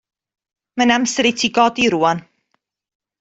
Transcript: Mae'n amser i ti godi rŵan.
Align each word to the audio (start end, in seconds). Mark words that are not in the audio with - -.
Mae'n 0.79 0.93
amser 0.95 1.29
i 1.31 1.33
ti 1.41 1.49
godi 1.57 1.85
rŵan. 1.97 2.23